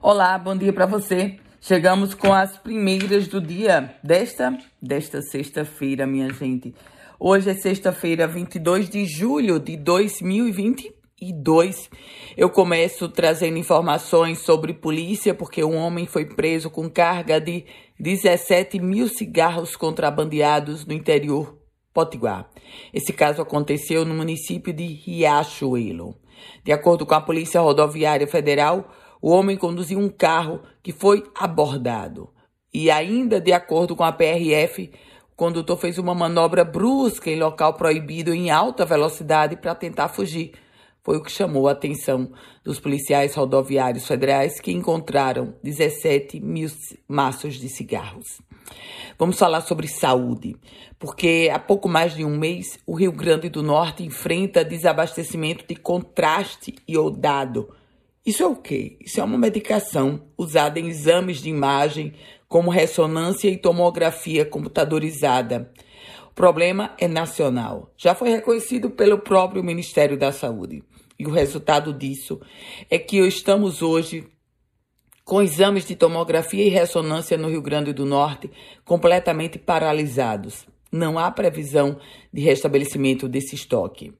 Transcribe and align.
Olá, 0.00 0.38
bom 0.38 0.56
dia 0.56 0.72
para 0.72 0.86
você. 0.86 1.40
Chegamos 1.60 2.14
com 2.14 2.32
as 2.32 2.56
primeiras 2.56 3.26
do 3.26 3.40
dia 3.40 3.96
desta 4.00 4.56
desta 4.80 5.20
sexta-feira, 5.20 6.06
minha 6.06 6.32
gente. 6.32 6.72
Hoje 7.18 7.50
é 7.50 7.54
sexta-feira, 7.54 8.28
22 8.28 8.88
de 8.88 9.04
julho 9.04 9.58
de 9.58 9.76
2022. 9.76 11.90
Eu 12.36 12.48
começo 12.48 13.08
trazendo 13.08 13.58
informações 13.58 14.38
sobre 14.38 14.72
polícia, 14.72 15.34
porque 15.34 15.64
um 15.64 15.74
homem 15.74 16.06
foi 16.06 16.26
preso 16.26 16.70
com 16.70 16.88
carga 16.88 17.40
de 17.40 17.66
17 17.98 18.78
mil 18.78 19.08
cigarros 19.08 19.74
contrabandeados 19.74 20.86
no 20.86 20.92
interior 20.92 21.58
Potiguar. 21.92 22.48
Esse 22.94 23.12
caso 23.12 23.42
aconteceu 23.42 24.04
no 24.04 24.14
município 24.14 24.72
de 24.72 24.84
Riachuelo. 24.84 26.14
De 26.64 26.70
acordo 26.70 27.04
com 27.04 27.14
a 27.14 27.20
Polícia 27.20 27.60
Rodoviária 27.60 28.28
Federal, 28.28 28.88
o 29.20 29.30
homem 29.30 29.56
conduziu 29.56 29.98
um 29.98 30.08
carro 30.08 30.60
que 30.82 30.92
foi 30.92 31.24
abordado. 31.34 32.30
E 32.72 32.90
ainda 32.90 33.40
de 33.40 33.52
acordo 33.52 33.96
com 33.96 34.04
a 34.04 34.12
PRF, 34.12 34.90
o 35.32 35.36
condutor 35.36 35.78
fez 35.78 35.98
uma 35.98 36.14
manobra 36.14 36.64
brusca 36.64 37.30
em 37.30 37.38
local 37.38 37.74
proibido 37.74 38.32
em 38.32 38.50
alta 38.50 38.84
velocidade 38.84 39.56
para 39.56 39.74
tentar 39.74 40.08
fugir. 40.08 40.52
Foi 41.02 41.16
o 41.16 41.22
que 41.22 41.32
chamou 41.32 41.68
a 41.68 41.72
atenção 41.72 42.30
dos 42.62 42.78
policiais 42.78 43.34
rodoviários 43.34 44.06
federais 44.06 44.60
que 44.60 44.72
encontraram 44.72 45.54
17 45.62 46.38
mil 46.40 46.68
maços 47.08 47.54
de 47.54 47.68
cigarros. 47.68 48.42
Vamos 49.18 49.38
falar 49.38 49.62
sobre 49.62 49.88
saúde, 49.88 50.54
porque 50.98 51.50
há 51.50 51.58
pouco 51.58 51.88
mais 51.88 52.14
de 52.14 52.24
um 52.24 52.36
mês 52.36 52.78
o 52.86 52.94
Rio 52.94 53.10
Grande 53.10 53.48
do 53.48 53.62
Norte 53.62 54.04
enfrenta 54.04 54.64
desabastecimento 54.64 55.64
de 55.66 55.76
contraste 55.76 56.74
iodado 56.86 57.70
isso 58.28 58.42
é 58.42 58.46
o 58.46 58.54
quê? 58.54 58.98
Isso 59.00 59.18
é 59.22 59.24
uma 59.24 59.38
medicação 59.38 60.28
usada 60.36 60.78
em 60.78 60.88
exames 60.88 61.40
de 61.40 61.48
imagem, 61.48 62.12
como 62.46 62.70
ressonância 62.70 63.48
e 63.48 63.56
tomografia 63.56 64.44
computadorizada. 64.44 65.72
O 66.30 66.34
problema 66.34 66.94
é 66.98 67.08
nacional. 67.08 67.90
Já 67.96 68.14
foi 68.14 68.28
reconhecido 68.28 68.90
pelo 68.90 69.18
próprio 69.18 69.64
Ministério 69.64 70.14
da 70.18 70.30
Saúde. 70.30 70.84
E 71.18 71.24
o 71.24 71.30
resultado 71.30 71.90
disso 71.90 72.38
é 72.90 72.98
que 72.98 73.16
estamos 73.16 73.80
hoje 73.80 74.28
com 75.24 75.40
exames 75.40 75.86
de 75.86 75.96
tomografia 75.96 76.66
e 76.66 76.68
ressonância 76.68 77.38
no 77.38 77.48
Rio 77.48 77.62
Grande 77.62 77.94
do 77.94 78.04
Norte 78.04 78.50
completamente 78.84 79.58
paralisados. 79.58 80.66
Não 80.92 81.18
há 81.18 81.30
previsão 81.30 81.98
de 82.30 82.42
restabelecimento 82.42 83.26
desse 83.26 83.54
estoque. 83.54 84.12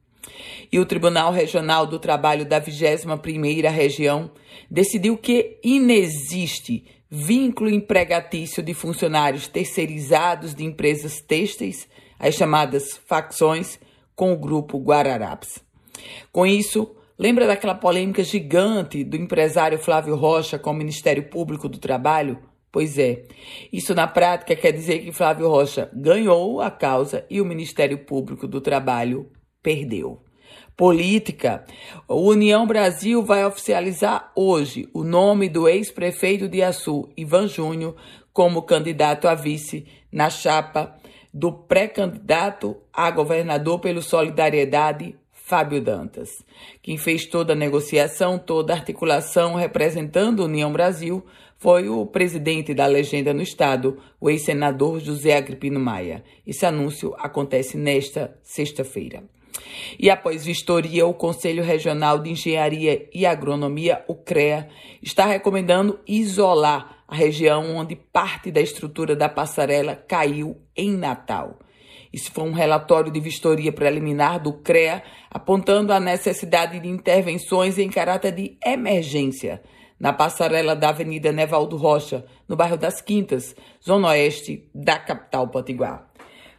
E 0.70 0.78
o 0.78 0.86
Tribunal 0.86 1.32
Regional 1.32 1.86
do 1.86 1.98
Trabalho 1.98 2.44
da 2.44 2.60
21ª 2.60 3.70
Região 3.70 4.30
decidiu 4.70 5.16
que 5.16 5.58
inexiste 5.62 6.84
vínculo 7.10 7.70
empregatício 7.70 8.62
de 8.62 8.74
funcionários 8.74 9.48
terceirizados 9.48 10.54
de 10.54 10.64
empresas 10.64 11.20
têxteis, 11.20 11.88
as 12.18 12.34
chamadas 12.34 12.98
facções, 13.06 13.78
com 14.14 14.32
o 14.32 14.36
grupo 14.36 14.78
Guararapes. 14.78 15.62
Com 16.32 16.44
isso, 16.44 16.94
lembra 17.18 17.46
daquela 17.46 17.74
polêmica 17.74 18.22
gigante 18.24 19.04
do 19.04 19.16
empresário 19.16 19.78
Flávio 19.78 20.16
Rocha 20.16 20.58
com 20.58 20.70
o 20.70 20.74
Ministério 20.74 21.28
Público 21.30 21.68
do 21.68 21.78
Trabalho? 21.78 22.38
Pois 22.70 22.98
é, 22.98 23.24
isso 23.72 23.94
na 23.94 24.06
prática 24.06 24.54
quer 24.54 24.72
dizer 24.72 24.98
que 24.98 25.12
Flávio 25.12 25.48
Rocha 25.48 25.90
ganhou 25.94 26.60
a 26.60 26.70
causa 26.70 27.24
e 27.30 27.40
o 27.40 27.44
Ministério 27.44 27.98
Público 28.04 28.46
do 28.46 28.60
Trabalho 28.60 29.30
perdeu. 29.62 30.22
Política. 30.76 31.64
O 32.06 32.20
União 32.30 32.66
Brasil 32.66 33.22
vai 33.22 33.44
oficializar 33.44 34.30
hoje 34.36 34.88
o 34.94 35.02
nome 35.02 35.48
do 35.48 35.68
ex-prefeito 35.68 36.48
de 36.48 36.62
Açu, 36.62 37.08
Ivan 37.16 37.48
Júnior, 37.48 37.96
como 38.32 38.62
candidato 38.62 39.26
a 39.26 39.34
vice 39.34 39.86
na 40.12 40.30
chapa 40.30 40.96
do 41.32 41.52
pré-candidato 41.52 42.76
a 42.92 43.10
governador 43.10 43.80
pelo 43.80 44.00
Solidariedade, 44.00 45.16
Fábio 45.32 45.80
Dantas. 45.80 46.44
Quem 46.82 46.96
fez 46.96 47.26
toda 47.26 47.54
a 47.54 47.56
negociação, 47.56 48.38
toda 48.38 48.72
a 48.72 48.76
articulação 48.76 49.54
representando 49.54 50.42
a 50.42 50.46
União 50.46 50.72
Brasil 50.72 51.24
foi 51.56 51.88
o 51.88 52.06
presidente 52.06 52.72
da 52.72 52.86
legenda 52.86 53.34
no 53.34 53.42
Estado, 53.42 53.98
o 54.20 54.30
ex-senador 54.30 55.00
José 55.00 55.36
Agripino 55.36 55.80
Maia. 55.80 56.22
Esse 56.46 56.64
anúncio 56.64 57.14
acontece 57.18 57.76
nesta 57.76 58.38
sexta-feira. 58.42 59.24
E 59.98 60.10
após 60.10 60.44
vistoria, 60.44 61.06
o 61.06 61.14
Conselho 61.14 61.62
Regional 61.62 62.18
de 62.18 62.30
Engenharia 62.30 63.08
e 63.12 63.26
Agronomia, 63.26 64.04
o 64.08 64.14
CREA, 64.14 64.68
está 65.02 65.26
recomendando 65.26 66.00
isolar 66.06 67.04
a 67.06 67.14
região 67.14 67.76
onde 67.76 67.96
parte 67.96 68.50
da 68.50 68.60
estrutura 68.60 69.16
da 69.16 69.28
passarela 69.28 69.96
caiu 69.96 70.60
em 70.76 70.92
Natal. 70.92 71.58
Isso 72.12 72.30
foi 72.32 72.44
um 72.44 72.52
relatório 72.52 73.12
de 73.12 73.20
vistoria 73.20 73.72
preliminar 73.72 74.42
do 74.42 74.52
CREA, 74.52 75.02
apontando 75.30 75.92
a 75.92 76.00
necessidade 76.00 76.80
de 76.80 76.88
intervenções 76.88 77.78
em 77.78 77.88
caráter 77.88 78.32
de 78.32 78.56
emergência 78.64 79.62
na 79.98 80.12
passarela 80.12 80.76
da 80.76 80.90
Avenida 80.90 81.32
Nevaldo 81.32 81.76
Rocha, 81.76 82.24
no 82.46 82.56
bairro 82.56 82.76
das 82.76 83.00
Quintas, 83.00 83.54
zona 83.84 84.08
oeste 84.08 84.68
da 84.74 84.98
capital 84.98 85.48
potiguar. 85.48 86.08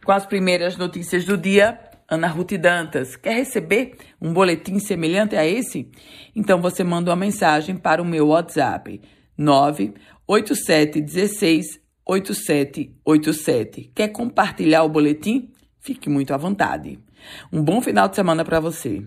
Com 0.04 0.12
as 0.12 0.26
primeiras 0.26 0.76
notícias 0.76 1.24
do 1.24 1.36
dia, 1.36 1.78
Ana 2.10 2.26
Ruth 2.26 2.54
Dantas, 2.54 3.14
quer 3.14 3.36
receber 3.36 3.96
um 4.20 4.32
boletim 4.32 4.80
semelhante 4.80 5.36
a 5.36 5.46
esse? 5.46 5.88
Então 6.34 6.60
você 6.60 6.82
manda 6.82 7.10
uma 7.10 7.16
mensagem 7.16 7.76
para 7.76 8.02
o 8.02 8.04
meu 8.04 8.26
WhatsApp 8.28 9.00
98716 9.38 11.78
8787. 12.04 13.92
Quer 13.94 14.08
compartilhar 14.08 14.82
o 14.82 14.88
boletim? 14.88 15.52
Fique 15.78 16.10
muito 16.10 16.34
à 16.34 16.36
vontade. 16.36 16.98
Um 17.52 17.62
bom 17.62 17.80
final 17.80 18.08
de 18.08 18.16
semana 18.16 18.44
para 18.44 18.58
você. 18.58 19.06